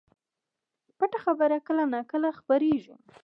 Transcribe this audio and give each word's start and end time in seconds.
پټه 0.97 1.19
خبره 1.25 1.57
کله 1.67 1.83
نا 1.93 1.99
کله 2.11 2.29
خپرېږي 2.39 2.95